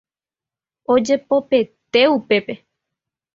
Ojepopete 0.93 2.01
upépe. 2.15 2.53